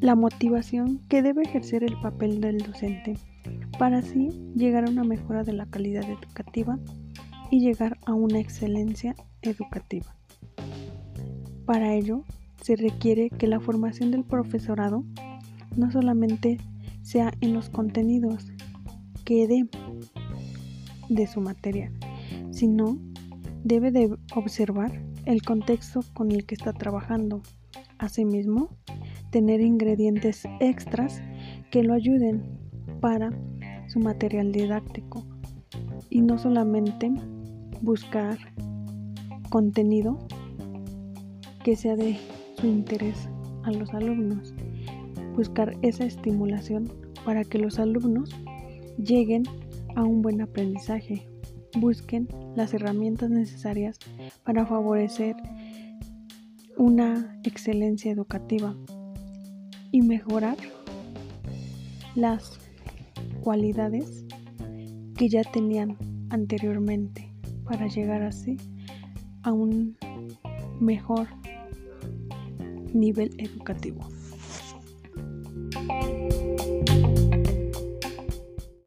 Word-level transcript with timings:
la 0.00 0.14
motivación 0.14 1.00
que 1.08 1.22
debe 1.22 1.42
ejercer 1.42 1.82
el 1.82 1.98
papel 2.00 2.40
del 2.40 2.58
docente 2.58 3.18
para 3.78 3.98
así 3.98 4.30
llegar 4.54 4.86
a 4.86 4.90
una 4.90 5.04
mejora 5.04 5.42
de 5.42 5.52
la 5.52 5.66
calidad 5.66 6.04
educativa 6.04 6.78
y 7.50 7.60
llegar 7.60 7.98
a 8.06 8.14
una 8.14 8.38
excelencia 8.38 9.14
educativa. 9.42 10.14
Para 11.64 11.94
ello, 11.94 12.24
se 12.62 12.76
requiere 12.76 13.30
que 13.30 13.46
la 13.46 13.60
formación 13.60 14.10
del 14.10 14.24
profesorado 14.24 15.04
no 15.76 15.90
solamente 15.90 16.58
sea 17.02 17.32
en 17.40 17.54
los 17.54 17.70
contenidos 17.70 18.46
que 19.24 19.46
dé 19.46 19.68
de 21.08 21.26
su 21.26 21.40
materia, 21.40 21.92
sino 22.50 22.98
debe 23.64 23.90
de 23.90 24.16
observar 24.34 25.02
el 25.24 25.42
contexto 25.42 26.00
con 26.14 26.32
el 26.32 26.46
que 26.46 26.54
está 26.54 26.72
trabajando. 26.72 27.42
Asimismo, 27.98 28.70
tener 29.30 29.60
ingredientes 29.60 30.44
extras 30.60 31.22
que 31.70 31.82
lo 31.82 31.94
ayuden 31.94 32.42
para 33.00 33.32
su 33.88 34.00
material 34.00 34.52
didáctico. 34.52 35.24
Y 36.10 36.20
no 36.20 36.38
solamente 36.38 37.10
buscar 37.82 38.38
contenido 39.50 40.18
que 41.64 41.76
sea 41.76 41.96
de 41.96 42.16
su 42.56 42.66
interés 42.66 43.28
a 43.64 43.70
los 43.70 43.92
alumnos, 43.92 44.54
buscar 45.34 45.76
esa 45.82 46.04
estimulación 46.04 46.90
para 47.24 47.44
que 47.44 47.58
los 47.58 47.78
alumnos 47.78 48.34
lleguen 48.96 49.42
a 49.96 50.04
un 50.04 50.22
buen 50.22 50.40
aprendizaje, 50.40 51.28
busquen 51.78 52.28
las 52.56 52.74
herramientas 52.74 53.30
necesarias 53.30 53.98
para 54.44 54.66
favorecer 54.66 55.36
una 56.76 57.38
excelencia 57.44 58.10
educativa 58.10 58.74
y 59.92 60.02
mejorar 60.02 60.56
las 62.14 62.58
cualidades 63.42 64.24
que 65.16 65.28
ya 65.28 65.42
tenían 65.42 65.96
anteriormente 66.30 67.32
para 67.64 67.86
llegar 67.86 68.22
así 68.22 68.56
a 69.42 69.52
un 69.52 69.96
mejor 70.80 71.28
nivel 72.92 73.34
educativo. 73.38 74.08